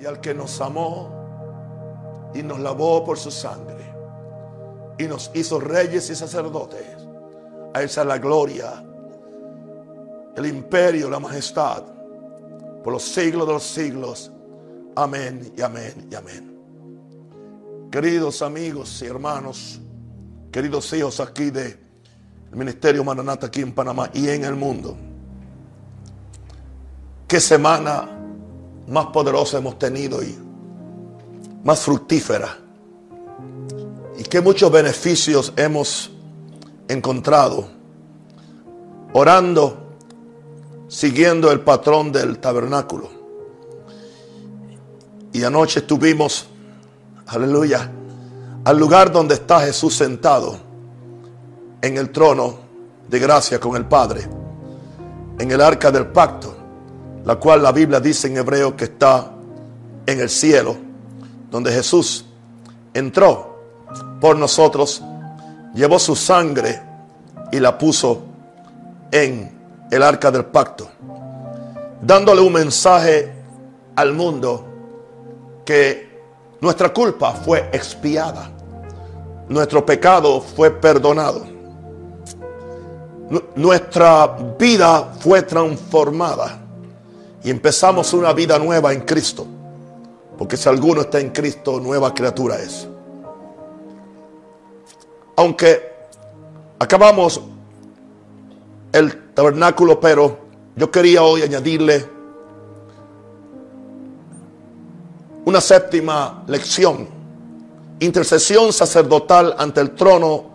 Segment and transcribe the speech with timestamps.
[0.00, 3.78] y al que nos amó y nos lavó por su sangre
[4.98, 6.86] y nos hizo reyes y sacerdotes.
[7.74, 8.82] A esa la gloria,
[10.36, 11.82] el imperio, la majestad,
[12.82, 14.32] por los siglos de los siglos.
[14.96, 16.58] Amén y amén y amén.
[17.90, 19.80] Queridos amigos y hermanos,
[20.50, 21.78] queridos hijos aquí del
[22.52, 24.96] Ministerio Maranata aquí en Panamá y en el mundo.
[27.28, 28.17] Qué semana
[28.88, 30.36] más poderosa hemos tenido y
[31.64, 32.56] más fructífera.
[34.18, 36.10] Y qué muchos beneficios hemos
[36.88, 37.68] encontrado
[39.12, 39.76] orando,
[40.88, 43.10] siguiendo el patrón del tabernáculo.
[45.32, 46.46] Y anoche estuvimos,
[47.26, 47.90] aleluya,
[48.64, 50.58] al lugar donde está Jesús sentado
[51.80, 52.58] en el trono
[53.08, 54.26] de gracia con el Padre,
[55.38, 56.57] en el arca del pacto
[57.28, 59.30] la cual la Biblia dice en hebreo que está
[60.06, 60.74] en el cielo,
[61.50, 62.24] donde Jesús
[62.94, 63.58] entró
[64.18, 65.02] por nosotros,
[65.74, 66.80] llevó su sangre
[67.52, 68.22] y la puso
[69.12, 69.58] en
[69.90, 70.88] el arca del pacto,
[72.00, 73.30] dándole un mensaje
[73.94, 74.64] al mundo
[75.66, 76.22] que
[76.62, 78.50] nuestra culpa fue expiada,
[79.50, 81.44] nuestro pecado fue perdonado,
[83.54, 86.64] nuestra vida fue transformada
[87.42, 89.46] y empezamos una vida nueva en Cristo.
[90.36, 92.86] Porque si alguno está en Cristo, nueva criatura es.
[95.36, 95.92] Aunque
[96.78, 97.40] acabamos
[98.92, 100.38] el tabernáculo, pero
[100.76, 102.06] yo quería hoy añadirle
[105.44, 107.08] una séptima lección.
[108.00, 110.50] Intercesión sacerdotal ante el trono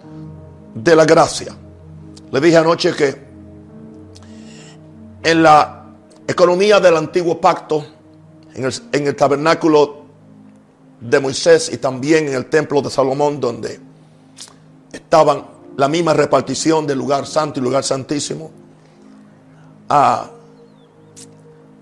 [0.74, 1.54] de la gracia.
[2.32, 3.24] Le dije anoche que
[5.24, 5.83] en la
[6.34, 7.86] economía del antiguo pacto,
[8.54, 10.04] en el, tabernáculo
[11.00, 13.80] de Moisés y también en el templo de Salomón, donde
[14.92, 15.46] estaban
[15.78, 18.52] la misma repartición del lugar santo y lugar santísimo.
[19.90, 20.30] Ah,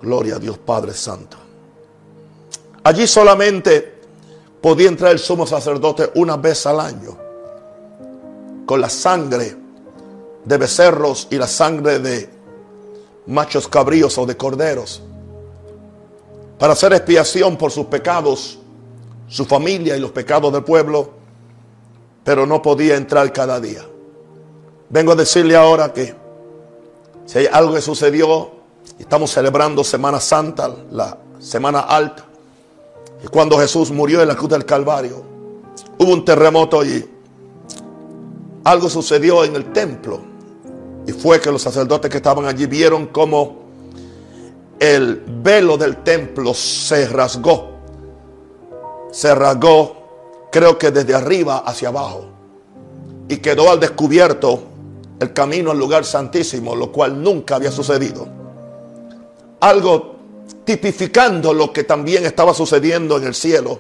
[0.02, 1.38] gloria a Dios Padre Santo.
[2.84, 4.02] Allí solamente
[4.62, 7.18] podía entrar el sumo sacerdote una vez al año
[8.66, 9.58] con la sangre
[10.46, 12.41] de becerros y la sangre de
[13.31, 15.02] machos cabríos o de corderos,
[16.59, 18.59] para hacer expiación por sus pecados,
[19.28, 21.09] su familia y los pecados del pueblo,
[22.24, 23.84] pero no podía entrar cada día.
[24.90, 26.14] Vengo a decirle ahora que
[27.25, 28.52] si hay algo que sucedió,
[29.00, 32.25] estamos celebrando Semana Santa, la Semana Alta,
[33.24, 35.24] y cuando Jesús murió en la cruz del Calvario,
[35.98, 37.09] hubo un terremoto y
[38.66, 40.31] algo sucedió en el templo
[41.07, 43.62] y fue que los sacerdotes que estaban allí vieron como
[44.79, 47.69] el velo del templo se rasgó.
[49.12, 52.25] Se rasgó, creo que desde arriba hacia abajo.
[53.28, 54.63] Y quedó al descubierto
[55.19, 58.28] el camino al lugar santísimo, lo cual nunca había sucedido.
[59.59, 60.16] Algo
[60.63, 63.79] tipificando lo que también estaba sucediendo en el cielo,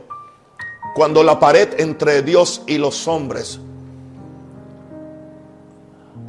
[0.95, 3.59] cuando la pared entre Dios y los hombres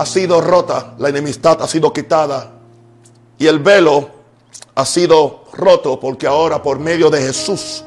[0.02, 2.50] ha sido rota, la enemistad ha sido quitada
[3.38, 4.10] y el velo
[4.74, 7.84] ha sido roto porque ahora por medio de Jesús,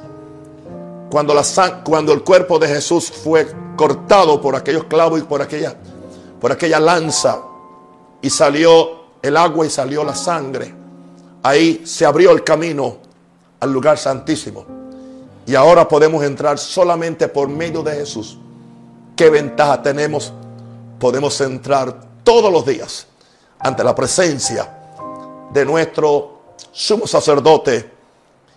[1.09, 1.43] cuando, la,
[1.83, 3.45] cuando el cuerpo de Jesús fue
[3.75, 5.75] cortado por aquellos clavos y por aquella,
[6.39, 7.41] por aquella lanza
[8.21, 10.73] y salió el agua y salió la sangre,
[11.43, 12.95] ahí se abrió el camino
[13.59, 14.65] al lugar santísimo.
[15.45, 18.37] Y ahora podemos entrar solamente por medio de Jesús.
[19.17, 20.31] ¿Qué ventaja tenemos?
[21.05, 23.05] Podemos entrar todos los días
[23.59, 24.67] ante la presencia
[25.53, 27.91] de nuestro sumo sacerdote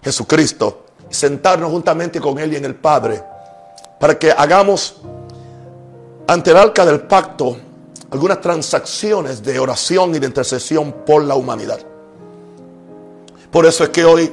[0.03, 3.23] Jesucristo y sentarnos juntamente con Él y en el Padre
[4.01, 4.97] para que hagamos
[6.27, 7.59] ante el arca del pacto
[8.13, 11.81] algunas transacciones de oración y de intercesión por la humanidad.
[13.51, 14.33] Por eso es que hoy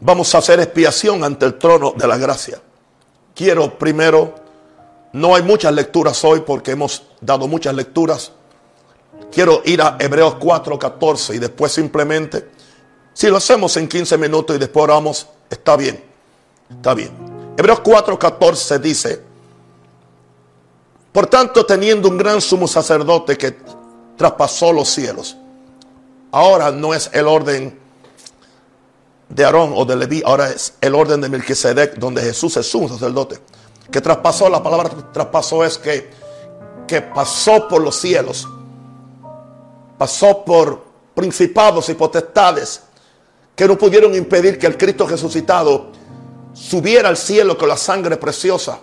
[0.00, 2.58] vamos a hacer expiación ante el trono de la gracia.
[3.34, 4.39] Quiero primero
[5.12, 8.32] no hay muchas lecturas hoy porque hemos dado muchas lecturas.
[9.32, 12.48] Quiero ir a Hebreos 4:14 y después simplemente,
[13.12, 16.02] si lo hacemos en 15 minutos y después oramos, está bien,
[16.70, 17.10] está bien.
[17.56, 19.22] Hebreos 4:14 dice,
[21.12, 23.56] por tanto teniendo un gran sumo sacerdote que
[24.16, 25.36] traspasó los cielos,
[26.30, 27.78] ahora no es el orden
[29.28, 32.88] de Aarón o de Leví, ahora es el orden de Melquisedec, donde Jesús es sumo
[32.88, 33.40] sacerdote
[33.90, 36.10] que traspasó, la palabra traspasó es que,
[36.86, 38.48] que pasó por los cielos,
[39.98, 40.84] pasó por
[41.14, 42.82] principados y potestades,
[43.54, 45.88] que no pudieron impedir que el Cristo resucitado
[46.52, 48.80] subiera al cielo con la sangre preciosa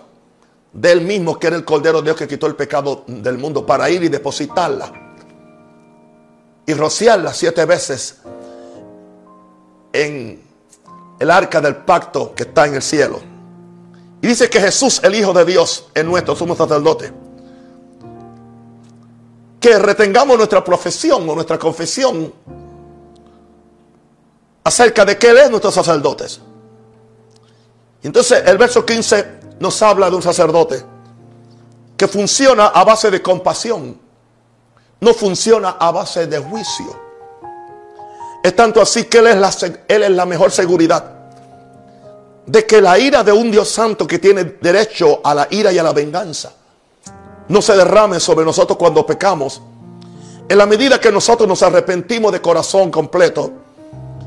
[0.72, 3.66] de él mismo, que era el Cordero de Dios que quitó el pecado del mundo,
[3.66, 4.92] para ir y depositarla
[6.66, 8.18] y rociarla siete veces
[9.92, 10.42] en
[11.18, 13.37] el arca del pacto que está en el cielo.
[14.20, 17.12] Y dice que Jesús, el Hijo de Dios, es nuestro sumo sacerdote.
[19.60, 22.32] Que retengamos nuestra profesión o nuestra confesión
[24.64, 26.26] acerca de que Él es nuestro sacerdote.
[28.02, 30.84] Entonces el verso 15 nos habla de un sacerdote
[31.96, 34.00] que funciona a base de compasión,
[35.00, 37.08] no funciona a base de juicio.
[38.42, 39.50] Es tanto así que Él es la,
[39.88, 41.17] él es la mejor seguridad
[42.48, 45.78] de que la ira de un Dios santo que tiene derecho a la ira y
[45.78, 46.54] a la venganza
[47.48, 49.60] no se derrame sobre nosotros cuando pecamos.
[50.48, 53.52] En la medida que nosotros nos arrepentimos de corazón completo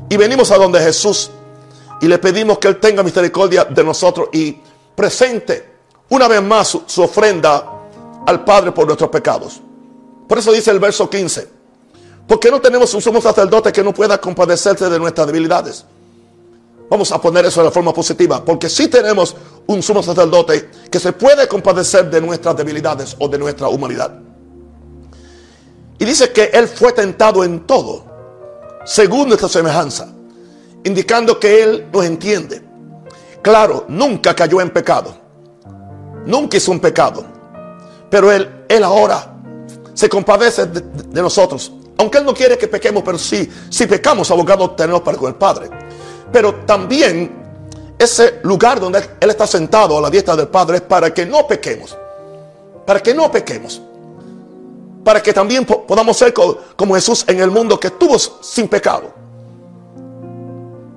[0.08, 1.30] y venimos a donde Jesús
[2.00, 4.56] y le pedimos que Él tenga misericordia de nosotros y
[4.94, 5.72] presente
[6.10, 7.64] una vez más su, ofrenda
[8.24, 9.60] al Padre por nuestros pecados.
[10.28, 11.48] Por eso dice el verso 15
[12.28, 15.84] porque no tenemos un sumo sacerdote que no pueda compadecerse de nuestras debilidades.
[16.92, 18.44] Vamos a poner eso de la forma positiva.
[18.44, 19.34] Porque sí tenemos
[19.66, 24.12] un sumo sacerdote que se puede compadecer de nuestras debilidades o de nuestra humanidad.
[25.98, 28.04] Y dice que Él fue tentado en todo,
[28.84, 30.12] según nuestra semejanza,
[30.84, 32.62] indicando que Él nos entiende.
[33.40, 35.16] Claro, nunca cayó en pecado.
[36.26, 37.24] Nunca hizo un pecado.
[38.10, 39.34] Pero Él, él ahora
[39.94, 41.72] se compadece de nosotros
[42.02, 45.36] aunque Él no quiere que pequemos, pero sí, si pecamos, abogado tenemos para con el
[45.36, 45.70] Padre.
[46.32, 47.30] Pero también
[47.98, 51.46] ese lugar donde Él está sentado a la diestra del Padre es para que no
[51.46, 51.96] pequemos.
[52.86, 53.80] Para que no pequemos.
[55.04, 59.12] Para que también podamos ser como Jesús en el mundo que estuvo sin pecado.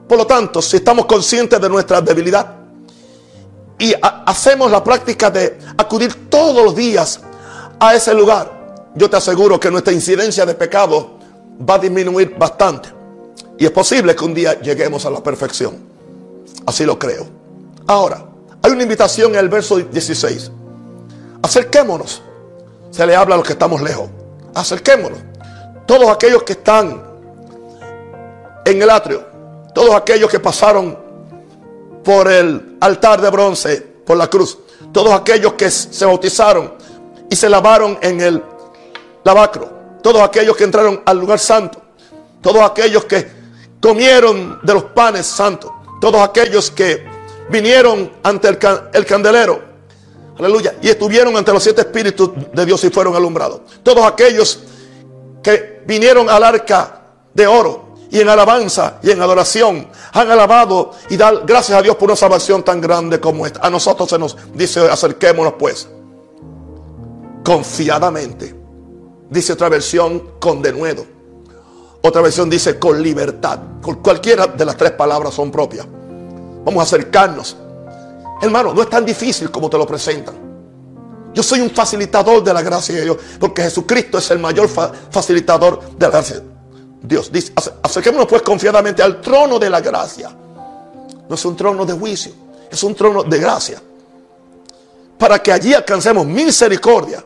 [0.08, 2.56] Por lo tanto, si estamos conscientes de nuestra debilidad
[3.78, 7.20] y hacemos la práctica de acudir todos los días
[7.80, 8.56] a ese lugar,
[8.94, 11.18] yo te aseguro que nuestra incidencia de pecado
[11.68, 12.95] va a disminuir bastante.
[13.58, 15.78] Y es posible que un día lleguemos a la perfección.
[16.66, 17.28] Así lo creo.
[17.88, 18.26] Ahora,
[18.62, 20.52] hay una invitación en el verso 16.
[21.42, 22.22] Acerquémonos.
[22.92, 24.10] Se le habla a los que estamos lejos.
[24.54, 25.20] Acerquémonos.
[25.86, 27.04] Todos aquellos que están
[28.66, 29.24] en el atrio,
[29.74, 30.98] todos aquellos que pasaron
[32.04, 34.58] por el altar de bronce, por la cruz,
[34.92, 36.74] todos aquellos que se bautizaron
[37.30, 38.44] y se lavaron en el
[39.24, 39.70] lavacro,
[40.02, 41.82] todos aquellos que entraron al lugar santo,
[42.42, 43.45] todos aquellos que
[43.86, 45.72] comieron de los panes santos,
[46.02, 47.06] todos aquellos que
[47.52, 49.62] vinieron ante el, candelero,
[50.40, 54.64] aleluya, y estuvieron ante los siete espíritus de Dios y fueron alumbrados, todos aquellos
[55.44, 61.16] que vinieron al arca de oro y en alabanza y en adoración han alabado y
[61.16, 63.60] dar gracias a Dios por una salvación tan grande como esta.
[63.60, 65.88] A nosotros se nos dice, acerquémonos pues
[67.44, 68.56] confiadamente
[69.30, 71.15] Dice otra versión con denuedo.
[72.08, 73.58] Otra versión dice con libertad.
[74.04, 75.88] Cualquiera de las tres palabras son propias.
[76.64, 77.58] Vamos a acercarnos.
[78.44, 80.36] Hermano, no es tan difícil como te lo presentan.
[81.34, 83.18] Yo soy un facilitador de la gracia de Dios.
[83.40, 84.70] Porque Jesucristo es el mayor
[85.10, 86.44] facilitador de la gracia.
[87.02, 90.30] Dios dice, acerquémonos pues confiadamente al trono de la gracia.
[91.28, 92.34] No es un trono de juicio,
[92.70, 93.82] es un trono de gracia.
[95.18, 97.26] Para que allí alcancemos misericordia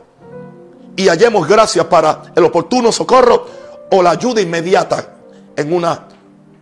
[0.95, 3.58] y hallemos gracia para el oportuno socorro
[3.91, 5.15] o la ayuda inmediata
[5.55, 6.07] en una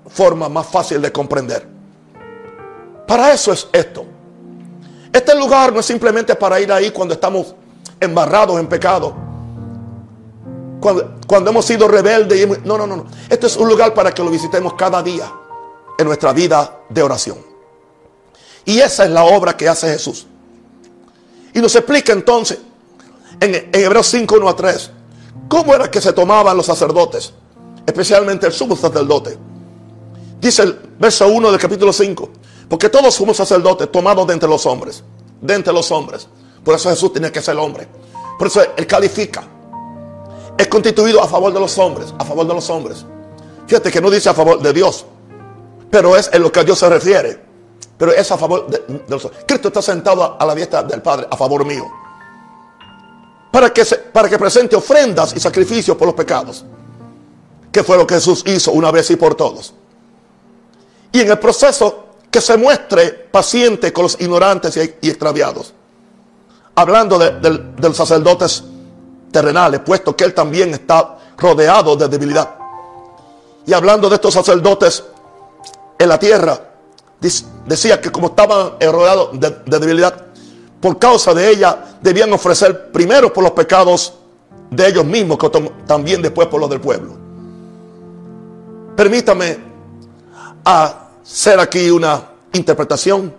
[0.09, 1.67] forma más fácil de comprender.
[3.07, 4.05] Para eso es esto.
[5.11, 7.55] Este lugar no es simplemente para ir ahí cuando estamos
[7.99, 9.15] embarrados en pecado.
[10.79, 12.39] Cuando, hemos sido rebeldes.
[12.39, 13.05] Y, no, no, no.
[13.29, 15.31] Esto es un lugar para que lo visitemos cada día
[15.97, 17.37] en nuestra vida de oración.
[18.65, 20.27] Y esa es la obra que hace Jesús.
[21.53, 22.59] Y nos explica entonces
[23.39, 24.91] en, Hebreos 5, 1 a 3.
[25.47, 27.33] ¿Cómo era que se tomaban los sacerdotes?
[27.85, 29.37] Especialmente el sumo sacerdote.
[30.41, 32.29] Dice el verso 1 del capítulo 5.
[32.69, 35.03] Porque todos somos sacerdotes tomados de entre los hombres.
[35.41, 36.27] De entre los hombres.
[36.63, 37.87] Por eso Jesús tenía que ser hombre.
[38.37, 39.47] Por eso Él califica.
[40.57, 42.13] Es constituido a favor de los hombres.
[42.17, 43.05] A favor de los hombres.
[43.67, 45.05] Fíjate que no dice a favor de Dios.
[45.89, 47.41] Pero es en lo que a Dios se refiere.
[47.97, 49.45] Pero es a favor de, los hombres.
[49.47, 51.27] Cristo está sentado a la diestra del Padre.
[51.31, 51.85] A favor mío
[53.57, 56.63] para que, para que presente ofrendas y sacrificios por los pecados.
[57.71, 59.73] Que fue lo que Jesús hizo una vez y por todos.
[61.11, 65.73] Y en el proceso que se muestre paciente con los ignorantes y, extraviados.
[66.75, 68.63] Hablando de, los sacerdotes
[69.31, 72.53] terrenales, puesto que él también está rodeado de debilidad.
[73.65, 75.03] Y hablando de estos sacerdotes
[75.97, 76.61] en la tierra,
[77.65, 80.26] decía que como estaban rodeados de, de debilidad,
[80.79, 84.13] por causa de ella debían ofrecer primero por los pecados
[84.69, 85.37] de ellos mismos,
[85.85, 87.15] también después por los del pueblo.
[88.95, 89.57] Permítame
[90.63, 92.21] hacer aquí una
[92.53, 93.33] interpretación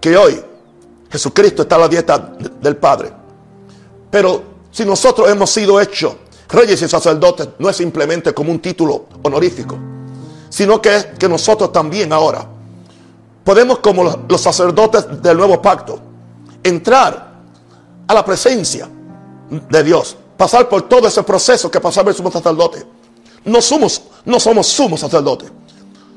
[0.00, 0.42] que hoy
[1.10, 2.18] Jesucristo está a la dieta
[2.60, 3.12] del Padre.
[4.10, 6.14] Pero si nosotros hemos sido hechos
[6.48, 9.76] reyes y sacerdotes, no es simplemente como un título honorífico,
[10.48, 12.46] sino que que nosotros también ahora
[13.44, 16.07] podemos como los sacerdotes del nuevo pacto
[16.62, 17.28] entrar
[18.06, 18.88] a la presencia
[19.50, 22.86] de Dios, pasar por todo ese proceso que pasaba el sumo sacerdote.
[23.44, 25.50] No somos, no somos sumos sacerdotes,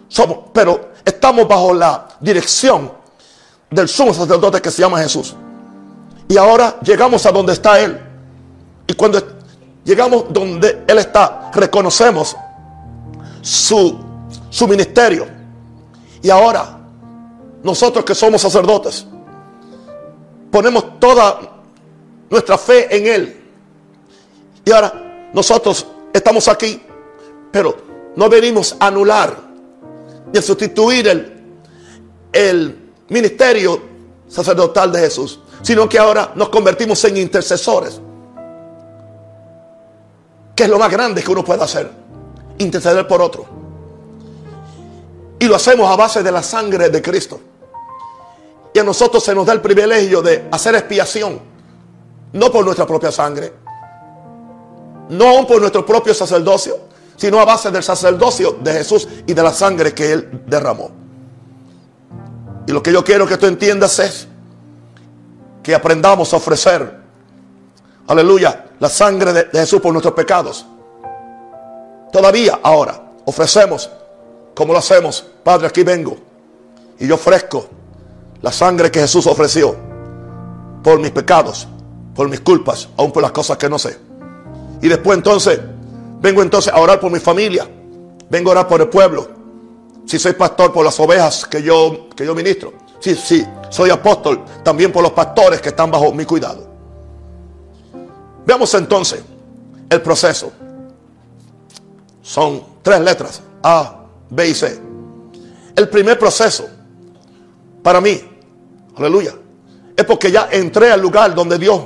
[0.08, 2.92] somos, pero estamos bajo la dirección
[3.70, 5.36] del sumo sacerdote que se llama Jesús.
[6.28, 8.00] Y ahora llegamos a donde está Él.
[8.88, 9.22] Y cuando
[9.84, 12.36] llegamos donde Él está, reconocemos
[13.42, 13.98] su,
[14.50, 15.28] su ministerio.
[16.22, 16.80] Y ahora,
[17.64, 19.06] nosotros que somos sacerdotes,
[20.52, 21.40] ponemos toda
[22.30, 23.42] nuestra fe en Él.
[24.66, 26.82] Y ahora nosotros estamos aquí,
[27.52, 27.76] pero
[28.16, 29.36] no venimos a anular
[30.32, 31.44] ni a sustituir el,
[32.32, 33.82] el ministerio
[34.28, 38.00] sacerdotal de Jesús, sino que ahora nos convertimos en intercesores.
[40.56, 41.90] Que es lo más grande que uno puede hacer?
[42.60, 43.46] Interceder por otro.
[45.40, 47.42] Y lo hacemos a base de la sangre de Cristo.
[48.74, 51.40] Y a nosotros se nos da el privilegio de hacer expiación,
[52.34, 53.54] no por nuestra propia sangre,
[55.10, 56.80] no por nuestro propio sacerdocio,
[57.18, 60.92] sino a base del sacerdocio de Jesús y de la sangre que Él derramó.
[62.66, 64.28] Y lo que yo quiero que tú entiendas es
[65.62, 67.00] que aprendamos a ofrecer,
[68.08, 70.66] aleluya, la sangre de, Jesús por nuestros pecados.
[72.12, 73.90] Todavía ahora ofrecemos
[74.56, 75.26] como lo hacemos.
[75.44, 76.18] Padre, aquí vengo
[77.00, 77.68] y yo ofrezco
[78.42, 79.76] la sangre que Jesús ofreció
[80.84, 81.68] por mis pecados,
[82.16, 83.98] por mis culpas, aún por las cosas que no sé.
[84.82, 85.60] Y después entonces,
[86.20, 87.68] vengo entonces a orar por mi familia,
[88.30, 89.30] vengo a orar por el pueblo,
[90.06, 92.74] si soy pastor por las ovejas que yo, que yo ministro.
[93.00, 96.68] Sí, sí, soy apóstol también por los pastores que están bajo mi cuidado.
[98.46, 99.24] Veamos entonces
[99.90, 100.52] el proceso.
[102.22, 104.80] Son tres letras, A, B y C.
[105.76, 106.68] El primer proceso,
[107.82, 108.31] para mí,
[108.96, 109.34] aleluya,
[109.96, 111.82] es porque ya entré al lugar donde Dios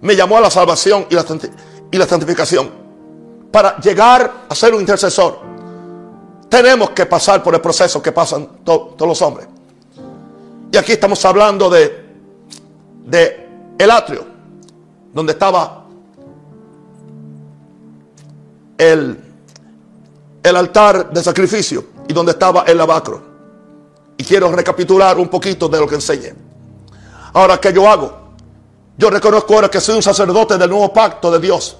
[0.00, 2.70] me llamó a la salvación y la, santificación.
[3.50, 5.38] Para llegar a ser un intercesor
[6.48, 9.46] tenemos que pasar por el proceso que pasan todos los hombres.
[10.72, 12.06] Y aquí estamos hablando de,
[13.78, 14.24] el atrio,
[15.12, 15.84] donde estaba
[18.78, 19.16] el
[20.42, 23.29] altar de sacrificio y donde estaba el lavacro.
[24.20, 26.34] Y quiero recapitular un poquito de lo que enseñé.
[27.32, 28.34] Ahora, ¿qué yo hago?
[28.98, 31.78] Yo reconozco ahora que soy un sacerdote del nuevo pacto de Dios.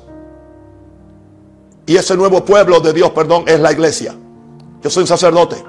[1.84, 4.16] Y ese nuevo pueblo de Dios, perdón, es la iglesia.
[4.82, 5.62] Yo soy un sacerdote.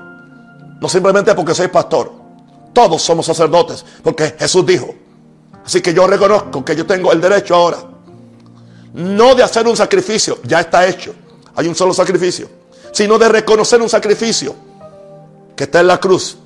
[0.80, 2.10] No simplemente porque soy pastor.
[2.72, 3.84] Todos somos sacerdotes.
[4.02, 4.96] Porque Jesús dijo.
[5.66, 7.80] Así que yo reconozco que yo tengo el derecho ahora.
[8.94, 10.40] No de hacer un sacrificio.
[10.46, 11.14] Ya está hecho.
[11.54, 12.48] Hay un solo sacrificio.
[12.94, 14.56] Sino de reconocer un sacrificio.
[15.54, 16.38] Que está en la cruz.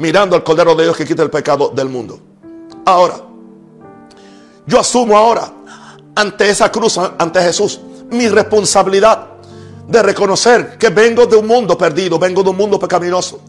[0.00, 2.18] Mirando al Cordero de Dios que quita el pecado del mundo.
[2.86, 3.20] Ahora.
[4.66, 5.52] Yo asumo ahora.
[6.14, 6.96] Ante esa cruz.
[6.96, 7.78] Ante Jesús.
[8.10, 9.26] Mi responsabilidad
[9.86, 13.40] de reconocer que vengo de un mundo perdido, vengo de un mundo pecaminoso.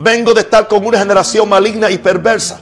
[0.00, 2.60] Vengo de estar con una generación maligna y perversa.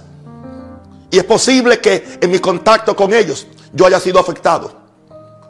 [1.10, 4.70] Y es posible que en mi contacto con ellos yo haya sido afectado.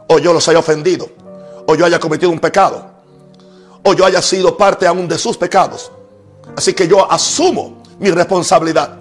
[0.07, 1.09] O yo los haya ofendido.
[1.67, 2.85] O yo haya cometido un pecado.
[3.83, 5.91] O yo haya sido parte aún de sus pecados.
[6.55, 8.99] Así que yo asumo mi responsabilidad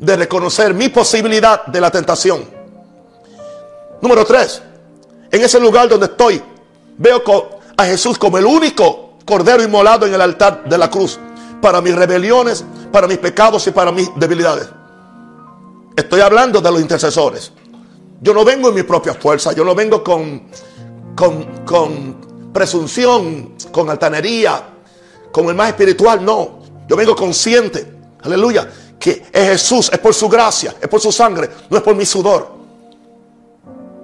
[0.00, 2.44] de reconocer mi posibilidad de la tentación.
[4.00, 4.62] Número tres,
[5.30, 6.42] en ese lugar donde estoy,
[7.00, 7.22] Veo
[7.78, 11.18] a Jesús como el único cordero inmolado en el altar de la cruz
[11.62, 14.68] para mis rebeliones, para mis pecados y para mis debilidades.
[15.96, 17.52] Estoy hablando de los intercesores.
[18.20, 20.42] Yo no vengo en mi propia fuerza, yo no vengo con,
[21.16, 24.62] con, con presunción, con altanería,
[25.32, 26.60] como el más espiritual, no.
[26.88, 27.86] Yo vengo consciente,
[28.22, 28.68] aleluya,
[28.98, 32.04] que es Jesús, es por su gracia, es por su sangre, no es por mi
[32.04, 32.60] sudor.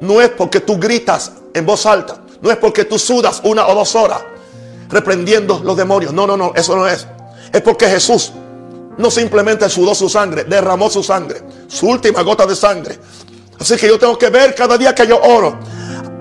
[0.01, 3.75] No es porque tú gritas en voz alta, no es porque tú sudas una o
[3.75, 4.21] dos horas
[4.89, 6.13] reprendiendo los demonios.
[6.13, 7.07] No, no, no, eso no es.
[7.53, 8.33] Es porque Jesús
[8.99, 12.99] no simplemente sudó su sangre, derramó su sangre, su última gota de sangre.
[13.59, 15.59] Así que yo tengo que ver cada día que yo oro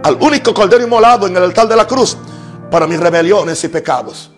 [0.03, 2.17] al único cordero inmolado en el altar de la cruz
[2.69, 4.31] para mis rebeliones y pecados.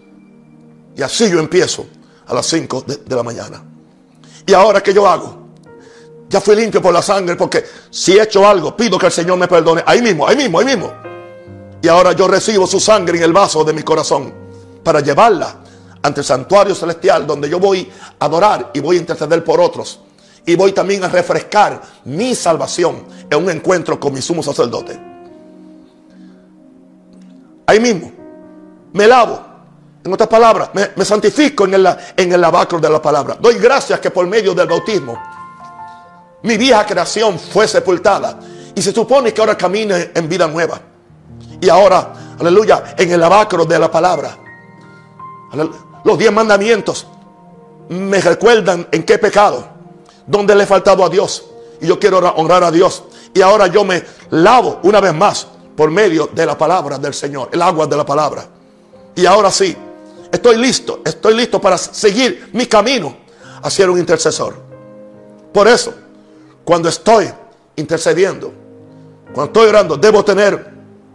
[0.97, 1.85] Y así yo empiezo
[2.25, 3.63] a las 5 de, la mañana.
[4.45, 5.47] ¿Y ahora qué yo hago?
[6.27, 9.37] Ya fui limpio por la sangre porque si he hecho algo, pido que el Señor
[9.37, 9.83] me perdone.
[9.85, 10.91] Ahí mismo, ahí mismo, ahí mismo.
[11.81, 14.33] Y ahora yo recibo su sangre en el vaso de mi corazón
[14.83, 15.57] para llevarla
[16.01, 17.89] ante el santuario celestial donde yo voy
[18.19, 19.99] a adorar y voy a interceder por otros.
[20.47, 24.99] Y voy también a refrescar mi salvación en un encuentro con mi sumo sacerdote.
[27.67, 28.11] Ahí mismo,
[28.93, 29.46] me lavo.
[30.07, 33.35] En otras palabras, me, santifico en el, en lavacro de la palabra.
[33.41, 35.21] Doy gracias que por medio del bautismo
[36.43, 38.39] mi vieja creación fue sepultada.
[38.73, 40.79] Y se supone que ahora camine en vida nueva.
[41.59, 44.37] Y ahora, aleluya, en el lavacro de la palabra.
[46.05, 47.05] Los diez mandamientos
[47.89, 49.67] me recuerdan en qué pecado,
[50.25, 51.47] donde le he faltado a Dios.
[51.81, 53.03] Y yo quiero honrar a Dios.
[53.33, 57.49] Y ahora yo me lavo una vez más por medio de la palabra del Señor,
[57.51, 58.47] el agua de la palabra.
[59.13, 59.75] Y ahora sí,
[60.31, 63.17] estoy listo, estoy listo para seguir mi camino
[63.61, 64.55] hacia un intercesor.
[65.53, 65.93] Por eso,
[66.63, 67.29] cuando estoy
[67.75, 68.53] intercediendo,
[69.33, 70.73] cuando estoy orando, debo tener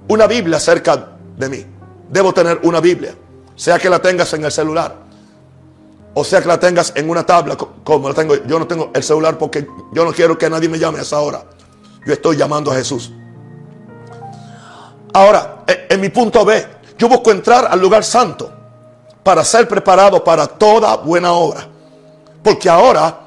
[0.08, 1.66] una Biblia cerca de mí.
[2.10, 3.14] Debo tener una Biblia.
[3.54, 4.96] Sea que la tengas en el celular.
[6.14, 8.34] O sea que la tengas en una tabla como la tengo.
[8.44, 11.20] Yo no tengo el celular porque yo no quiero que nadie me llame a esa
[11.20, 11.44] hora.
[12.06, 13.12] Yo estoy llamando a Jesús.
[15.14, 16.66] Ahora, en mi punto B,
[16.98, 18.50] yo busco entrar al lugar santo
[19.22, 21.68] para ser preparado para toda buena obra.
[22.42, 23.20] Porque ahora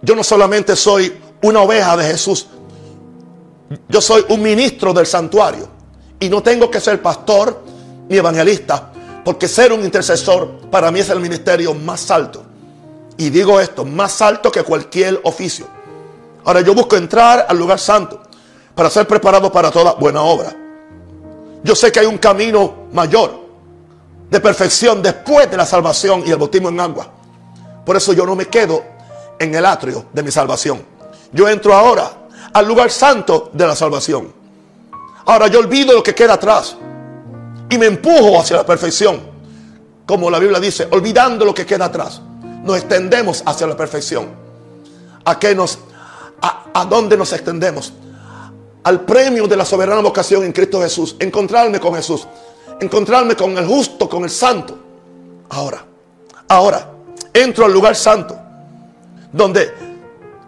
[0.00, 2.46] yo no solamente soy una oveja de Jesús,
[3.88, 5.68] yo soy un ministro del santuario.
[6.20, 7.62] Y no tengo que ser pastor
[8.08, 8.92] ni evangelista
[9.24, 12.42] porque ser un intercesor para mí es el ministerio más alto.
[13.16, 15.66] Y digo esto, más alto que cualquier oficio.
[16.44, 18.20] Ahora yo busco entrar al lugar santo
[18.74, 20.54] para ser preparado para toda buena obra.
[21.62, 23.41] Yo sé que hay un camino mayor
[24.32, 27.06] de perfección después de la salvación y el bautismo en agua.
[27.84, 28.82] Por eso yo no me quedo
[29.38, 30.82] en el atrio de mi salvación.
[31.32, 32.10] Yo entro ahora
[32.54, 34.32] al lugar santo de la salvación.
[35.26, 36.74] Ahora yo olvido lo que queda atrás
[37.68, 39.20] y me empujo hacia la perfección.
[40.06, 42.22] Como la Biblia dice, olvidando lo que queda atrás,
[42.64, 44.28] nos extendemos hacia la perfección.
[45.26, 45.78] ¿A qué nos
[46.40, 47.92] a, a dónde nos extendemos?
[48.84, 52.26] Al premio de la soberana vocación en Cristo Jesús, encontrarme con Jesús,
[52.82, 54.78] encontrarme con el justo, con el santo.
[55.50, 55.84] Ahora,
[56.48, 56.90] ahora
[57.32, 58.38] entro al lugar santo,
[59.32, 59.72] donde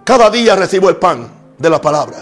[0.05, 2.19] cada día recibo el pan de la palabra.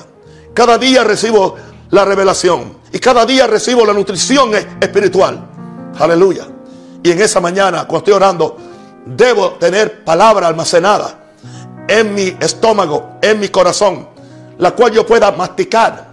[0.54, 1.56] Cada día recibo
[1.90, 2.82] la revelación.
[2.92, 5.48] Y cada día recibo la nutrición espiritual.
[5.98, 6.46] Aleluya.
[7.02, 8.56] Y en esa mañana, cuando estoy orando,
[9.04, 11.18] debo tener palabra almacenada
[11.88, 14.08] en mi estómago, en mi corazón,
[14.58, 16.08] la cual yo pueda masticar.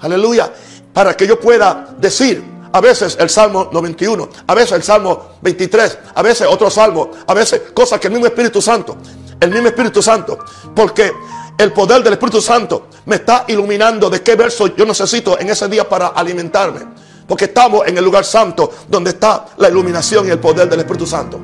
[0.00, 0.52] Aleluya.
[0.92, 5.98] Para que yo pueda decir, a veces el Salmo 91, a veces el Salmo 23,
[6.12, 8.96] a veces otro Salmo, a veces cosas que el mismo Espíritu Santo,
[9.38, 10.36] el mismo Espíritu Santo,
[10.74, 11.12] porque
[11.56, 15.68] el poder del Espíritu Santo me está iluminando de qué verso yo necesito en ese
[15.68, 16.80] día para alimentarme.
[17.28, 21.06] Porque estamos en el lugar santo donde está la iluminación y el poder del Espíritu
[21.06, 21.40] Santo.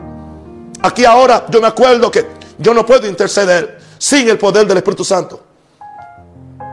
[0.83, 2.27] Aquí ahora yo me acuerdo que
[2.59, 5.40] yo no puedo interceder sin el poder del Espíritu Santo.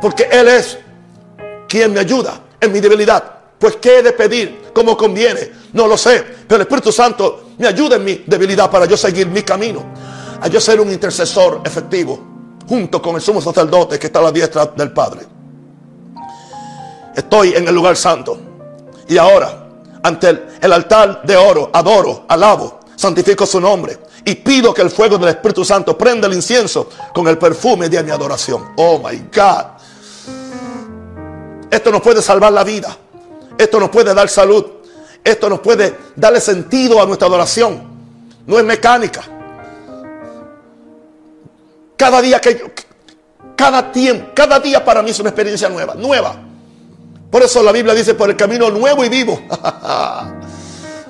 [0.02, 0.80] Porque Él es
[1.70, 3.37] quien me ayuda en mi debilidad.
[3.60, 6.24] Pues qué he de pedir, como conviene, no lo sé.
[6.48, 9.84] Pero el Espíritu Santo me ayuda en mi debilidad para yo seguir mi camino.
[10.40, 12.20] A yo ser un intercesor efectivo
[12.68, 15.22] junto con el sumo sacerdote que está a la diestra del Padre.
[17.16, 18.38] Estoy en el lugar santo.
[19.08, 19.70] Y ahora,
[20.04, 20.30] ante
[20.62, 23.98] el, altar de oro, adoro, alabo, santifico su nombre.
[24.24, 28.04] Y pido que el fuego del Espíritu Santo prenda el incienso con el perfume de
[28.04, 28.74] mi adoración.
[28.76, 29.66] Oh my God.
[31.72, 32.96] Esto nos puede salvar la vida.
[33.58, 34.66] Esto nos puede dar salud.
[35.24, 37.82] Esto nos puede darle sentido a nuestra adoración.
[38.46, 39.24] No es mecánica.
[41.98, 42.66] Cada día que yo,
[43.56, 46.36] cada tiempo, cada día para mí es una experiencia nueva, nueva.
[47.30, 49.42] Por eso la Biblia dice por el camino nuevo y vivo.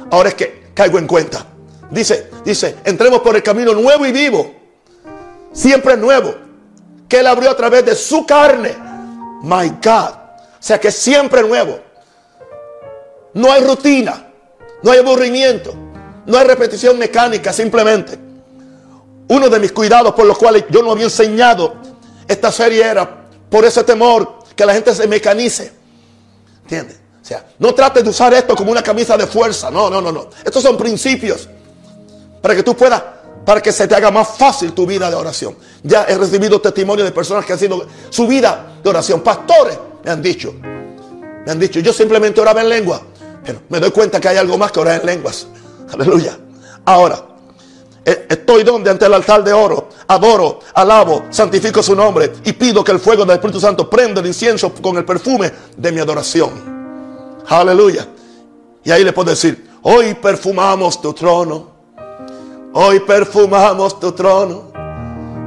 [0.09, 1.45] Ahora es que caigo en cuenta.
[1.91, 4.55] Dice, dice, entremos por el camino nuevo y vivo.
[5.51, 6.33] Siempre nuevo.
[7.07, 8.75] Que Él abrió a través de su carne.
[9.43, 10.11] My God.
[10.11, 11.86] O sea que siempre nuevo.
[13.33, 14.27] No hay rutina.
[14.83, 15.73] No hay aburrimiento.
[16.25, 18.17] No hay repetición mecánica simplemente.
[19.29, 21.75] Uno de mis cuidados por los cuales yo no había enseñado
[22.27, 25.71] esta serie era por ese temor que la gente se mecanice.
[26.63, 26.99] ¿Entiendes?
[27.21, 29.69] O sea, no trates de usar esto como una camisa de fuerza.
[29.69, 30.29] No, no, no, no.
[30.43, 31.47] Estos son principios
[32.41, 33.03] para que tú puedas,
[33.45, 35.55] para que se te haga más fácil tu vida de oración.
[35.83, 39.21] Ya he recibido testimonio de personas que han sido su vida de oración.
[39.21, 43.01] Pastores me han dicho, me han dicho, yo simplemente oraba en lengua,
[43.69, 45.47] me doy cuenta que hay algo más que orar en lenguas.
[45.93, 46.37] Aleluya.
[46.85, 47.23] Ahora,
[48.09, 49.89] Eh, estoy donde ante el altar de oro.
[50.07, 54.27] Adoro, alabo, santifico su nombre y pido que el fuego del Espíritu Santo prenda el
[54.27, 56.51] incienso con el perfume de mi adoración.
[57.49, 58.07] Aleluya.
[58.85, 61.67] Y ahí le puedo decir, hoy perfumamos tu trono.
[62.71, 64.71] Hoy perfumamos tu trono.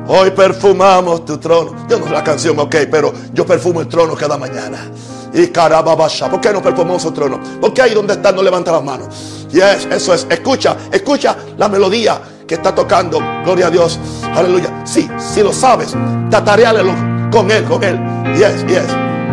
[0.06, 1.86] Hoy perfumamos tu trono.
[1.88, 4.90] Yo no sé la canción, ok, pero yo perfumo el trono cada mañana.
[5.32, 6.28] Y carababasha.
[6.28, 7.40] ¿Por qué no perfumamos el trono?
[7.60, 9.46] Porque ahí donde está no levanta las manos.
[9.50, 10.26] Yes, eso es.
[10.28, 13.20] Escucha, escucha la melodía que está tocando.
[13.44, 13.98] Gloria a Dios.
[14.34, 14.82] Aleluya.
[14.84, 15.94] Sí, si lo sabes,
[16.30, 16.92] tatarealo
[17.30, 17.98] con él, con él.
[18.36, 18.86] Yes, yes.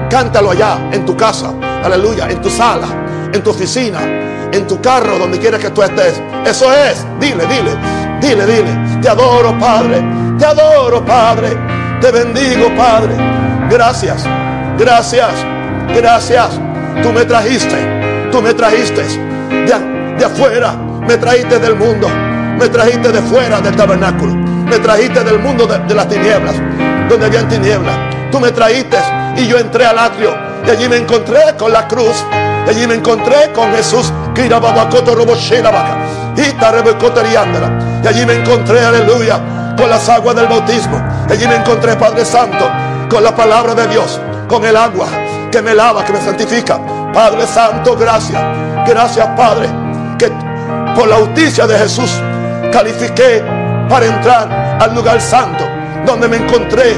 [0.10, 1.54] Cántalo allá, en tu casa.
[1.84, 2.30] Aleluya.
[2.30, 2.88] En tu sala,
[3.34, 4.00] en tu oficina,
[4.52, 6.22] en tu carro, donde quiera que tú estés.
[6.46, 7.06] Eso es.
[7.20, 7.76] Dile, dile,
[8.22, 9.02] dile, dile.
[9.02, 10.04] Te adoro, Padre.
[10.38, 11.58] Te adoro, Padre.
[12.02, 13.16] Te bendigo, Padre.
[13.70, 14.24] Gracias.
[14.78, 15.57] Gracias.
[15.96, 16.60] Gracias.
[17.02, 18.30] Tú me trajiste.
[18.32, 20.74] Tú me trajiste de, de afuera.
[21.08, 22.08] Me trajiste del mundo.
[22.58, 24.34] Me trajiste de fuera del tabernáculo.
[24.34, 26.56] Me trajiste del mundo de, las tinieblas,
[27.08, 27.96] donde había tinieblas.
[28.32, 28.98] Tú me trajiste
[29.38, 30.36] y yo entré al atrio.
[30.66, 32.26] Y allí me encontré con la cruz.
[32.66, 34.12] Y allí me encontré con Jesús.
[34.36, 34.42] Y
[38.08, 39.40] allí me encontré, aleluya,
[39.78, 41.02] con las aguas del bautismo.
[41.30, 42.70] Y allí me encontré, Padre Santo,
[43.10, 44.20] con la palabra de Dios,
[44.50, 45.08] con el agua
[45.52, 46.80] que me lava, que me santifica.
[47.14, 48.42] Padre Santo, gracias.
[48.88, 49.68] Gracias, Padre,
[50.18, 50.32] que
[50.96, 52.12] por la justicia de Jesús
[52.72, 53.44] califiqué
[53.90, 55.64] para entrar al lugar santo,
[56.06, 56.96] donde me encontré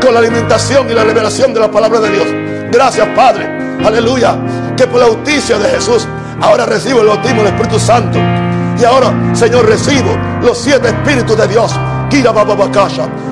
[0.00, 2.26] con la alimentación y la revelación de la palabra de Dios.
[2.70, 3.46] Gracias, Padre.
[3.84, 4.36] Aleluya.
[4.76, 6.06] Que por la justicia de Jesús
[6.40, 8.18] ahora recibo el bautismo del Espíritu Santo.
[8.78, 11.72] Y ahora, Señor, recibo los siete espíritus de Dios.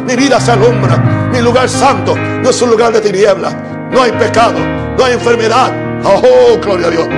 [0.07, 0.96] Mi vida se alumbra.
[1.31, 3.55] Mi lugar santo no es un lugar de tinieblas.
[3.90, 4.59] No hay pecado.
[4.96, 5.72] No hay enfermedad.
[6.05, 7.09] Oh, gloria a Dios.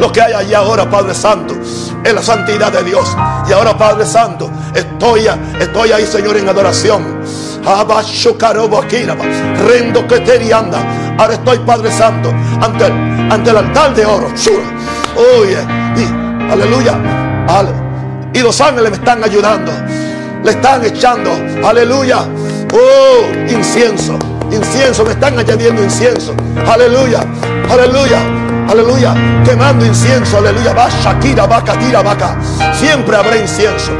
[0.00, 1.54] Lo que hay allí ahora, Padre Santo,
[2.02, 3.14] es la santidad de Dios.
[3.48, 5.28] Y ahora, Padre Santo, estoy,
[5.60, 7.20] estoy ahí, Señor, en adoración.
[9.66, 11.16] Rendo que anda.
[11.18, 14.28] Ahora estoy, Padre Santo, ante el, altar de oro.
[15.38, 15.58] Oye,
[15.96, 16.98] y, aleluya.
[18.32, 19.70] Y los ángeles me están ayudando.
[20.42, 21.30] Le están echando,
[21.62, 22.20] aleluya.
[22.72, 24.18] Oh, incienso,
[24.56, 26.34] incienso, me están añadiendo incienso.
[26.66, 27.20] Aleluya,
[27.70, 28.40] aleluya.
[28.70, 29.14] Aleluya.
[29.44, 30.38] Quemando incienso.
[30.38, 30.72] Aleluya.
[30.72, 32.36] Va Shakira, va Katira, vaca.
[32.72, 33.90] Siempre habrá incienso.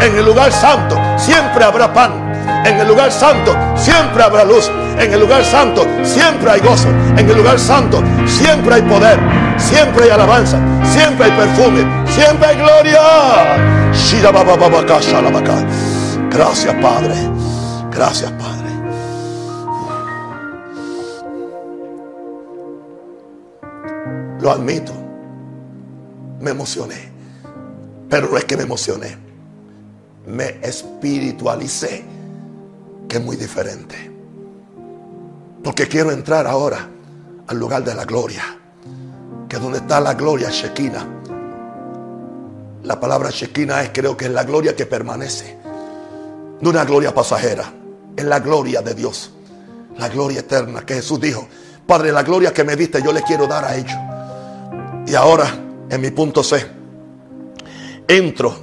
[0.00, 2.30] En el lugar santo siempre habrá pan.
[2.64, 4.70] En el lugar santo siempre habrá luz.
[4.98, 6.88] En el lugar santo siempre hay gozo.
[7.16, 9.18] En el lugar santo siempre hay poder.
[9.58, 10.58] Siempre hay alabanza.
[10.84, 12.06] Siempre hay perfume.
[12.06, 13.00] Siempre hay gloria.
[16.30, 17.16] Gracias, Padre.
[17.90, 18.59] Gracias, Padre.
[24.40, 24.92] Lo admito.
[26.40, 27.10] Me emocioné.
[28.08, 29.16] Pero no es que me emocioné.
[30.26, 32.04] Me espiritualicé.
[33.08, 34.10] Que es muy diferente.
[35.62, 36.88] Porque quiero entrar ahora
[37.46, 38.42] al lugar de la gloria.
[39.48, 41.06] Que es donde está la gloria Shekinah.
[42.84, 45.58] La palabra Shekinah es creo que es la gloria que permanece.
[46.60, 47.72] No una gloria pasajera.
[48.16, 49.32] Es la gloria de Dios.
[49.98, 51.46] La gloria eterna que Jesús dijo.
[51.86, 53.98] Padre, la gloria que me diste yo le quiero dar a ellos.
[55.10, 55.52] Y ahora,
[55.90, 56.64] en mi punto C,
[58.06, 58.54] entro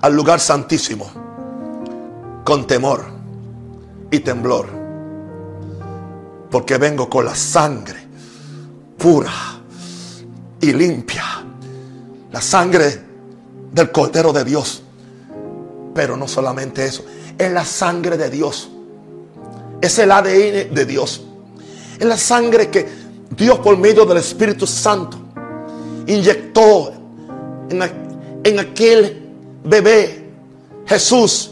[0.00, 1.08] al lugar santísimo
[2.44, 3.04] con temor
[4.10, 4.66] y temblor.
[6.50, 8.08] Porque vengo con la sangre
[8.98, 9.30] pura
[10.60, 11.22] y limpia.
[12.32, 13.00] La sangre
[13.70, 14.82] del Cordero de Dios.
[15.94, 17.04] Pero no solamente eso,
[17.38, 18.68] es la sangre de Dios.
[19.80, 21.22] Es el ADN de Dios.
[21.96, 22.84] Es la sangre que
[23.30, 25.23] Dios por medio del Espíritu Santo
[26.06, 26.92] inyectó
[27.70, 29.22] en, aquel
[29.64, 30.30] bebé
[30.86, 31.50] Jesús.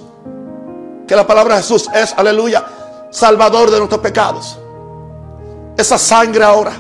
[1.07, 2.65] Que la palabra Jesús es, aleluya,
[3.11, 4.59] salvador de nuestros pecados.
[5.77, 6.73] Esa sangre ahora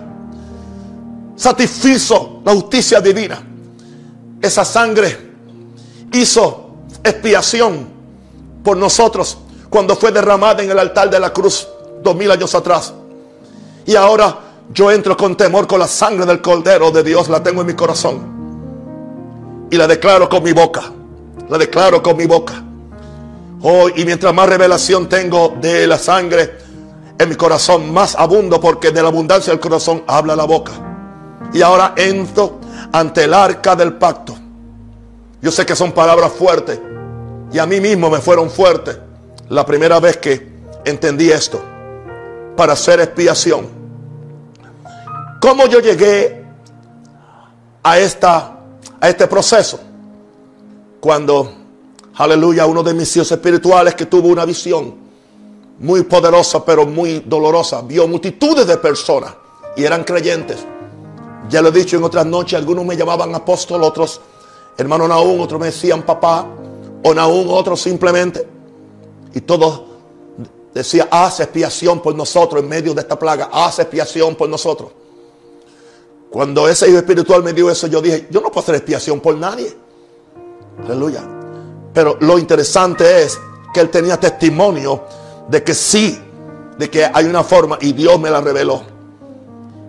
[1.36, 3.42] satisfizo la justicia divina.
[4.40, 5.32] Esa sangre
[6.12, 6.70] hizo
[7.02, 7.88] expiación
[8.62, 9.38] por nosotros
[9.70, 11.66] cuando fue derramada en el altar de la cruz
[12.02, 12.92] dos mil años atrás.
[13.86, 17.60] Y ahora yo entro con temor con la sangre del Cordero de Dios, la tengo
[17.60, 19.68] en mi corazón.
[19.70, 20.82] Y la declaro con mi boca.
[21.48, 22.54] La declaro con mi boca.
[23.62, 26.58] Oh, y mientras más revelación tengo de la sangre
[27.18, 30.72] en mi corazón, más abundo, porque de la abundancia del corazón habla la boca.
[31.52, 32.58] Y ahora entro
[32.92, 34.34] ante el arca del pacto.
[35.42, 36.80] Yo sé que son palabras fuertes.
[37.52, 38.98] Y a mí mismo me fueron fuertes.
[39.50, 40.50] La primera vez que
[40.86, 41.62] entendí esto.
[42.56, 43.81] Para hacer expiación
[45.42, 46.40] ¿Cómo yo llegué
[47.82, 48.60] a, esta,
[49.00, 49.80] a este proceso?
[51.00, 51.52] Cuando
[52.14, 54.94] aleluya, uno de mis hijos espirituales que tuvo una visión
[55.80, 57.82] muy poderosa pero muy dolorosa.
[57.82, 59.34] Vio multitudes de personas
[59.76, 60.58] y eran creyentes.
[61.48, 64.20] Ya lo he dicho en otras noches, algunos me llamaban apóstol, otros
[64.78, 66.46] hermano Naún, otros me decían papá,
[67.02, 68.46] o Naún, otros simplemente.
[69.34, 69.82] Y todos
[70.72, 75.01] decían, haz expiación por nosotros en medio de esta plaga, haz expiación por nosotros.
[76.32, 79.36] Cuando ese hijo espiritual me dio eso, yo dije, yo no puedo hacer expiación por
[79.36, 79.76] nadie.
[80.82, 81.22] Aleluya.
[81.92, 83.38] Pero lo interesante es
[83.74, 85.04] que él tenía testimonio
[85.46, 86.18] de que sí,
[86.78, 88.82] de que hay una forma y Dios me la reveló.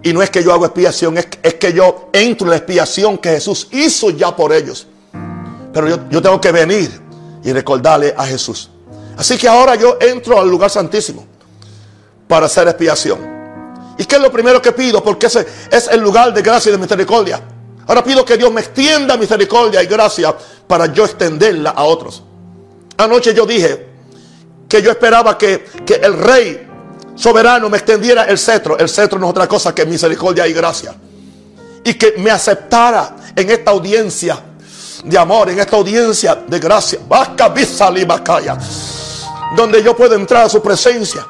[0.03, 3.29] Y no es que yo hago expiación, es, que yo entro en la expiación que
[3.29, 4.85] Jesús hizo ya por ellos.
[5.71, 6.91] Pero yo, yo tengo que venir
[7.41, 8.69] y recordarle a Jesús.
[9.15, 11.25] Así que ahora yo entro al lugar santísimo
[12.27, 13.32] para hacer expiación.
[13.97, 15.03] ¿Y qué es lo primero que pido?
[15.03, 17.41] Porque ese es el lugar de gracia y de misericordia.
[17.87, 20.35] Ahora pido que Dios me extienda misericordia y gracia
[20.67, 22.23] para yo extenderla a otros.
[22.97, 23.87] Anoche yo dije
[24.69, 26.67] que yo esperaba que, que el rey
[27.15, 28.77] soberano me extendiera el cetro.
[28.77, 30.95] El cetro no es otra cosa que misericordia y gracia.
[31.83, 34.39] Y que me aceptara en esta audiencia
[35.03, 36.99] de amor, en esta audiencia de gracia.
[39.55, 41.27] Donde yo puedo entrar a su presencia.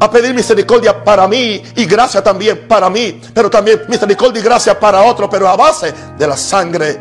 [0.00, 3.20] A pedir misericordia para mí y gracia también para mí.
[3.32, 5.30] Pero también misericordia y gracia para otro.
[5.30, 7.00] Pero a base de la sangre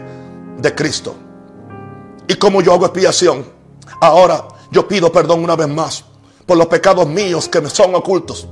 [0.57, 1.15] de Cristo.
[2.27, 3.45] Y como yo hago expiación.
[3.99, 6.03] Ahora yo pido perdón una vez más
[6.45, 8.47] por los pecados míos que me son ocultos.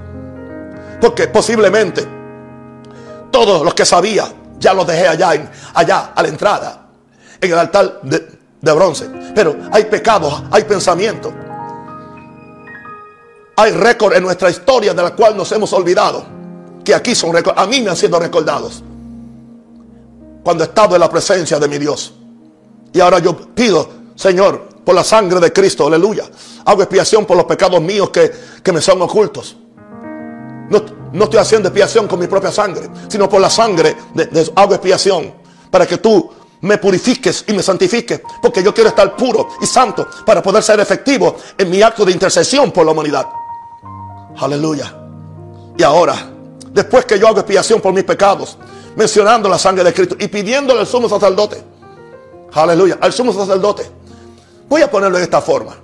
[1.00, 2.06] Porque posiblemente
[3.32, 4.28] todos los que sabía
[4.60, 6.88] ya los dejé allá, allá a la entrada,
[7.40, 9.10] en el altar de, bronce.
[9.34, 11.34] Pero hay pecados, hay pensamientos,
[13.60, 16.26] hay récord en nuestra historia de la cual nos hemos olvidado.
[16.84, 18.82] Que aquí son récords, a mí me han sido recordados.
[20.44, 22.14] Cuando he estado en la presencia de mi Dios.
[22.94, 26.24] Y ahora yo pido, Señor, por la sangre de Cristo, aleluya.
[26.64, 29.58] Hago expiación por los pecados míos que, me son ocultos.
[30.70, 34.74] No, no, estoy haciendo expiación con mi propia sangre, sino por la sangre de, hago
[34.74, 35.34] expiación
[35.70, 40.08] para que tú me purifiques y me santifiques, porque yo quiero estar puro y santo
[40.26, 43.28] para poder ser efectivo en mi acto de intercesión por la humanidad.
[44.40, 44.94] Aleluya.
[45.78, 46.16] Y ahora,
[46.72, 48.58] después que yo hago expiación por mis pecados,
[48.96, 51.64] mencionando la sangre de Cristo y pidiéndole al sumo sacerdote,
[52.54, 54.00] aleluya, al sumo sacerdote,
[54.70, 55.76] Voy a ponerlo de esta forma.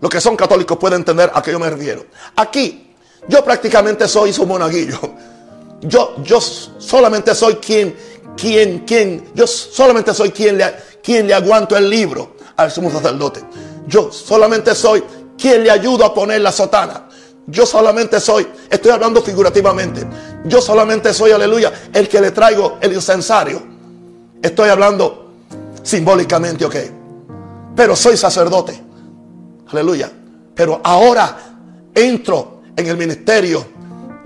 [0.00, 2.04] Los que son católicos pueden entender a qué yo me refiero.
[2.36, 2.94] Aquí,
[3.26, 5.00] yo prácticamente soy su monaguillo.
[5.80, 7.96] Yo, yo solamente soy quien,
[8.36, 13.42] quien, quien, yo solamente soy quien le, quien le aguanto el libro al sumo sacerdote.
[13.86, 15.02] Yo solamente soy
[15.38, 17.07] quien le ayudo a poner la sotana.
[17.48, 20.06] Yo solamente soy, estoy hablando figurativamente.
[20.44, 23.60] Yo solamente soy, aleluya, el que le traigo el incensario.
[24.40, 25.32] Estoy hablando
[25.82, 26.76] simbólicamente, ok
[27.78, 28.82] pero soy sacerdote.
[29.68, 30.10] Aleluya.
[30.52, 31.38] Pero ahora
[31.94, 33.64] entro en el ministerio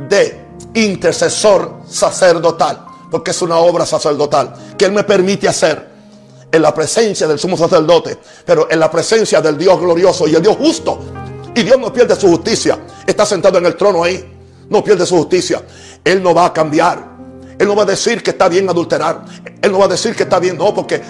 [0.08, 5.86] de intercesor sacerdotal, porque es una obra sacerdotal que Él me permite hacer
[6.50, 10.40] en la presencia del sumo sacerdote, pero en la presencia del Dios glorioso y el
[10.40, 10.98] Dios justo.
[11.54, 12.78] Y Dios no pierde su justicia.
[13.06, 14.24] Está sentado en el trono ahí.
[14.68, 15.62] No pierde su justicia.
[16.04, 17.12] Él no va a cambiar.
[17.58, 19.24] Él no va a decir que está bien adulterar.
[19.60, 21.00] Él no va a decir que está bien, no, porque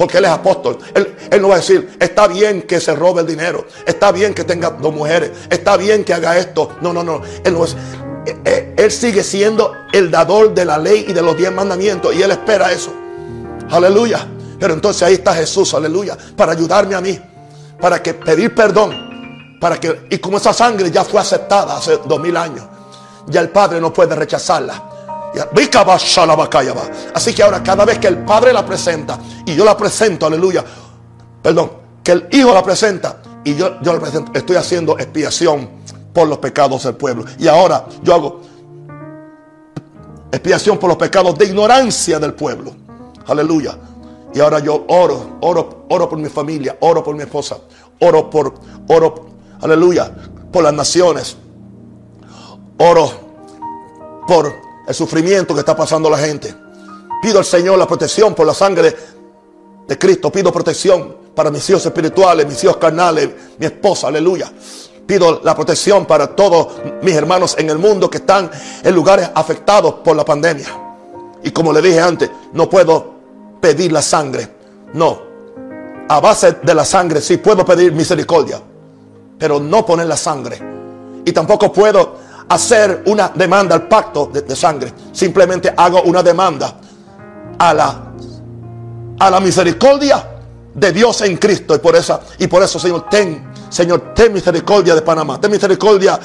[0.00, 0.78] porque él es apóstol.
[0.94, 4.44] Él, no va a decir, está bien que se robe el dinero, está bien que
[4.44, 6.70] tenga dos mujeres, está bien que haga esto.
[6.80, 7.20] No, no, no.
[7.44, 7.54] Él,
[8.24, 12.14] eh, eh, él sigue siendo el dador de la ley y de los diez mandamientos
[12.14, 12.94] y él espera eso.
[13.68, 14.26] Aleluya.
[14.58, 17.20] Pero entonces ahí está Jesús, aleluya, para ayudarme a mí,
[17.78, 19.09] para que pedir perdón,
[19.60, 22.64] para que y como esa sangre ya fue aceptada hace dos mil años,
[23.26, 24.90] ya el Padre no puede rechazarla.
[27.14, 30.64] Así que ahora cada vez que el Padre la presenta y yo la presento, aleluya,
[31.40, 31.70] perdón,
[32.02, 35.70] que el Hijo la presenta y yo, yo la presento, estoy haciendo expiación
[36.12, 37.24] por los pecados del pueblo.
[37.38, 38.40] Y ahora yo hago
[40.32, 42.72] expiación por los pecados de ignorancia del pueblo.
[43.26, 43.78] Aleluya.
[44.32, 47.58] Y ahora yo oro, oro, oro por mi familia, oro por mi esposa,
[48.00, 48.54] oro por,
[48.88, 49.26] oro,
[49.60, 50.12] aleluya,
[50.52, 51.36] por las naciones.
[52.78, 53.10] Oro
[54.26, 54.54] por
[54.86, 56.54] el sufrimiento que está pasando la gente.
[57.22, 58.96] Pido al Señor la protección por la sangre
[59.86, 60.30] de Cristo.
[60.32, 64.50] Pido protección para mis hijos espirituales, mis hijos carnales, mi esposa, aleluya.
[65.06, 66.68] Pido la protección para todos
[67.02, 68.50] mis hermanos en el mundo que están
[68.82, 70.68] en lugares afectados por la pandemia.
[71.42, 73.14] Y como le dije antes, no puedo
[73.60, 74.48] pedir la sangre.
[74.94, 75.20] No.
[76.08, 78.60] A base de la sangre sí puedo pedir misericordia.
[79.40, 80.60] Pero no poner la sangre.
[81.24, 84.92] Y tampoco puedo hacer una demanda al pacto de, sangre.
[85.12, 86.76] Simplemente hago una demanda
[87.58, 88.12] a la,
[89.18, 90.30] a la misericordia
[90.74, 91.74] de Dios en Cristo.
[91.74, 96.18] Y por, esa, y por eso, Señor, ten, Señor, ten misericordia de Panamá, ten misericordia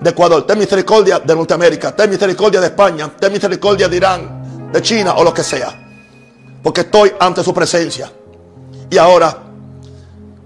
[0.00, 4.82] de Ecuador, ten misericordia de Norteamérica, ten misericordia de España, ten misericordia de Irán, de
[4.82, 5.80] China o lo que sea.
[6.62, 8.10] Porque estoy ante su presencia.
[8.88, 9.43] Y ahora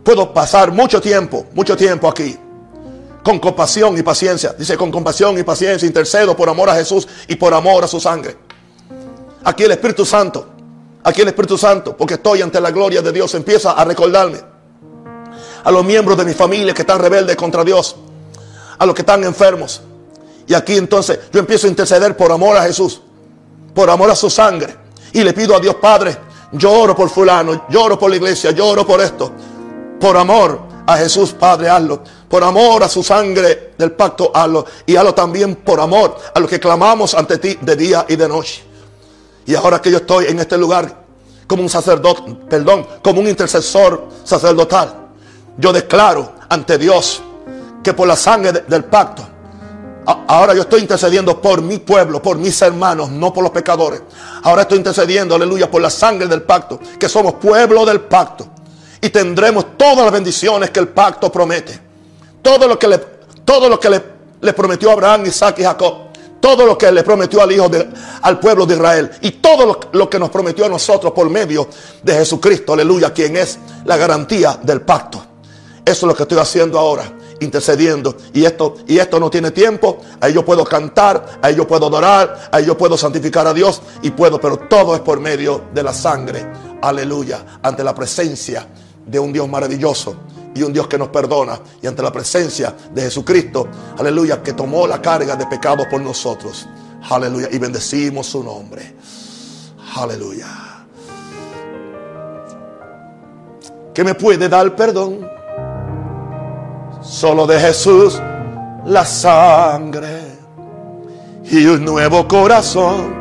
[0.05, 2.37] puedo pasar mucho tiempo, mucho tiempo aquí.
[3.23, 4.55] Con compasión y paciencia.
[4.59, 8.01] Dice, con compasión y paciencia intercedo por amor a Jesús y por amor a su
[8.01, 8.37] sangre.
[9.45, 10.47] Aquí el Espíritu Santo,
[11.03, 14.41] aquí el Espíritu Santo, porque estoy ante la gloria de Dios, empieza a recordarme
[15.65, 17.97] a los miembros de mi familia que están rebeldes contra Dios,
[18.79, 19.83] a los que están enfermos.
[20.47, 23.03] Y aquí entonces yo empiezo a interceder por amor a Jesús,
[23.75, 24.75] por amor a su sangre.
[25.13, 26.17] Y le pido a Dios Padre,
[26.53, 29.33] lloro por fulano, lloro por la iglesia, lloro por esto.
[30.01, 32.03] Por amor a Jesús, Padre, hazlo.
[32.29, 34.65] Por amor a su sangre del pacto, hazlo.
[34.87, 38.29] Y hazlo también por amor a lo que clamamos ante ti de día y de
[38.29, 38.65] noche.
[39.47, 41.05] Y ahora que yo estoy en este lugar
[41.47, 45.09] como un sacerdote, perdón, como un intercesor sacerdotal,
[45.57, 47.23] yo declaro ante Dios
[47.83, 49.27] que por la sangre del pacto,
[50.27, 54.03] ahora yo estoy intercediendo por mi pueblo, por mis hermanos, no por los pecadores.
[54.43, 58.47] Ahora estoy intercediendo, aleluya, por la sangre del pacto, que somos pueblo del pacto.
[59.01, 61.79] Y tendremos todas las bendiciones que el pacto promete.
[62.43, 62.99] Todo lo que le,
[63.45, 66.09] todo lo que le, prometió Abraham, Isaac y Jacob
[66.41, 67.89] todo lo que le prometió al hijo de,
[68.23, 71.69] al pueblo de Israel y todo lo, lo, que nos prometió a nosotros por medio
[72.03, 75.21] de Jesucristo, aleluya, quien es la garantía del pacto.
[75.89, 78.15] Eso es lo que estoy haciendo ahora, intercediendo.
[78.35, 79.99] Y esto, y esto no tiene tiempo.
[80.21, 84.11] Ahí yo puedo cantar, ahí yo puedo adorar, ahí yo puedo santificar a Dios y
[84.11, 86.47] puedo, pero todo es por medio de la sangre,
[86.83, 88.67] aleluya, ante la presencia
[89.09, 90.17] de un Dios maravilloso
[90.55, 93.69] y un Dios que nos perdona y ante la presencia de Jesucristo,
[93.99, 96.67] aleluya, que tomó la carga de pecado por nosotros.
[97.11, 98.95] Aleluya, y bendecimos su nombre.
[99.97, 100.47] Aleluya.
[103.95, 105.29] ¿Qué me puede dar perdón?
[107.03, 108.21] Solo de Jesús
[108.85, 110.23] la sangre
[111.45, 113.17] y un nuevo corazón.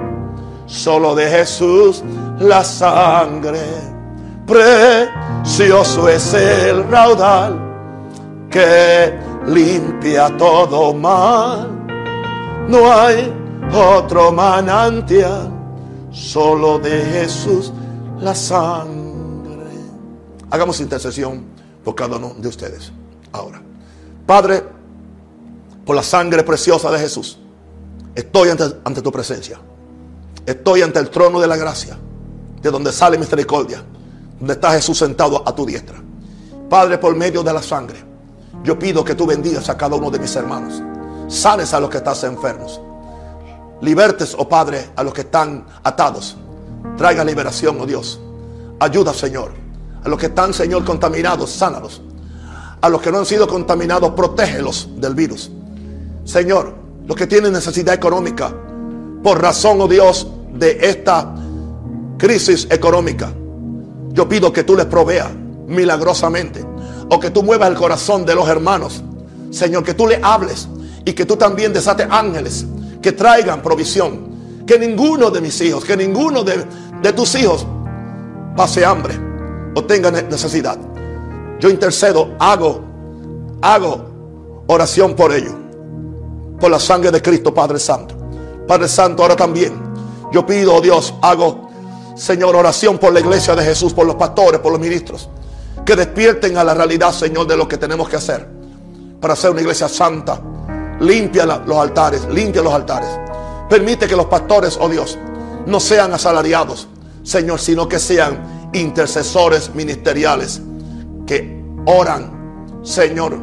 [0.65, 2.04] Solo de Jesús
[2.39, 3.97] la sangre
[4.48, 11.70] Precioso es el raudal que limpia todo mal.
[12.70, 13.34] No hay
[13.74, 15.52] otro manantial,
[16.12, 17.74] solo de Jesús
[18.22, 19.66] la sangre.
[20.50, 21.44] Hagamos intercesión
[21.84, 22.94] por cada uno de ustedes.
[23.34, 23.62] Ahora,
[24.26, 24.64] Padre,
[25.86, 27.38] por la sangre preciosa de Jesús,
[28.16, 29.60] estoy ante, ante tu presencia.
[30.46, 31.98] Estoy ante el trono de la gracia,
[32.62, 33.84] de donde sale misericordia
[34.39, 35.97] donde está Jesús sentado a tu diestra.
[36.69, 37.97] Padre, por medio de la sangre,
[38.63, 40.82] yo pido que tú bendigas a cada uno de mis hermanos.
[41.28, 42.82] Sanes a los que están enfermos.
[43.82, 46.38] Libertes, oh Padre, a los que están atados.
[46.97, 48.19] Traiga liberación, oh Dios.
[48.80, 49.52] Ayuda, Señor.
[50.04, 52.02] A los que están, Señor, contaminados, sánalos.
[52.82, 55.52] A los que no han sido contaminados, protégelos del virus.
[56.23, 58.54] Señor, los que tienen necesidad económica,
[59.23, 61.34] por razón, oh Dios, de esta
[62.17, 63.32] crisis económica.
[64.17, 65.30] Yo pido que tú les proveas
[65.67, 66.65] milagrosamente.
[67.08, 69.03] O que tú muevas el corazón de los hermanos.
[69.51, 70.67] Señor, que tú le hables.
[71.06, 72.65] Y que tú también desates ángeles
[72.99, 74.65] que traigan provisión.
[74.65, 76.65] Que ninguno de mis hijos, que ninguno de,
[77.13, 77.67] tus hijos
[78.56, 79.13] pase hambre
[79.75, 80.80] o tenga necesidad.
[81.60, 82.82] Yo intercedo, hago,
[83.62, 85.56] hago oración por ello.
[86.60, 88.15] Por la sangre de Cristo, Padre Santo.
[88.67, 89.73] Padre Santo, ahora también
[90.32, 91.66] yo pido, oh Dios, hago
[92.17, 95.30] Señor, oración por la iglesia de Jesús, por los pastores, por los ministros.
[95.86, 98.47] Que despierten a la realidad, Señor, de lo que tenemos que hacer
[99.21, 100.41] para hacer una iglesia santa.
[100.99, 103.08] Limpia los altares, limpia los altares.
[103.69, 105.15] Permite que los pastores, oh Dios,
[105.67, 106.88] no sean asalariados,
[107.21, 110.60] Señor, sino que sean intercesores ministeriales
[111.27, 113.38] que oran, Señor,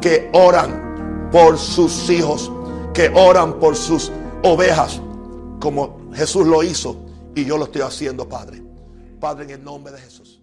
[0.00, 2.50] que oran por sus hijos,
[2.92, 4.10] que oran por sus
[4.42, 5.00] ovejas,
[5.60, 7.05] como Jesús lo hizo
[7.36, 8.62] y yo lo estoy haciendo, Padre.
[9.20, 10.35] Padre, en el nombre de Jesús.